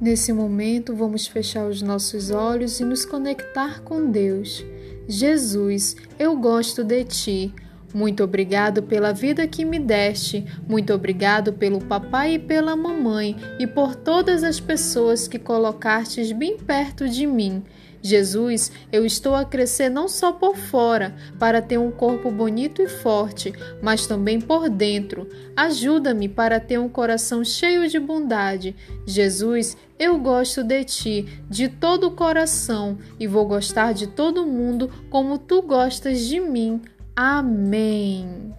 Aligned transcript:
Nesse 0.00 0.32
momento, 0.32 0.96
vamos 0.96 1.26
fechar 1.26 1.68
os 1.68 1.82
nossos 1.82 2.30
olhos 2.30 2.80
e 2.80 2.84
nos 2.84 3.04
conectar 3.04 3.82
com 3.82 4.10
Deus. 4.10 4.64
Jesus, 5.06 5.94
eu 6.18 6.34
gosto 6.38 6.82
de 6.82 7.04
ti. 7.04 7.54
Muito 7.92 8.22
obrigado 8.22 8.82
pela 8.82 9.12
vida 9.12 9.46
que 9.46 9.64
me 9.64 9.78
deste. 9.78 10.44
Muito 10.68 10.92
obrigado 10.92 11.52
pelo 11.52 11.84
papai 11.84 12.34
e 12.34 12.38
pela 12.38 12.76
mamãe 12.76 13.36
e 13.58 13.66
por 13.66 13.94
todas 13.94 14.44
as 14.44 14.60
pessoas 14.60 15.26
que 15.26 15.38
colocastes 15.38 16.32
bem 16.32 16.56
perto 16.56 17.08
de 17.08 17.26
mim. 17.26 17.64
Jesus, 18.02 18.72
eu 18.90 19.04
estou 19.04 19.34
a 19.34 19.44
crescer 19.44 19.90
não 19.90 20.08
só 20.08 20.32
por 20.32 20.56
fora, 20.56 21.14
para 21.38 21.60
ter 21.60 21.78
um 21.78 21.90
corpo 21.90 22.30
bonito 22.30 22.80
e 22.80 22.88
forte, 22.88 23.52
mas 23.82 24.06
também 24.06 24.40
por 24.40 24.70
dentro. 24.70 25.28
Ajuda-me 25.54 26.28
para 26.28 26.58
ter 26.58 26.78
um 26.78 26.88
coração 26.88 27.44
cheio 27.44 27.86
de 27.88 27.98
bondade. 27.98 28.74
Jesus, 29.06 29.76
eu 29.98 30.18
gosto 30.18 30.64
de 30.64 30.82
ti, 30.84 31.28
de 31.48 31.68
todo 31.68 32.06
o 32.06 32.12
coração, 32.12 32.96
e 33.18 33.26
vou 33.26 33.46
gostar 33.46 33.92
de 33.92 34.06
todo 34.06 34.46
mundo 34.46 34.90
como 35.10 35.38
tu 35.38 35.60
gostas 35.60 36.20
de 36.20 36.40
mim. 36.40 36.80
Amém. 37.16 38.54